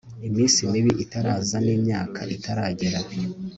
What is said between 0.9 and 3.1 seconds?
itaraza n'imyaka itaragera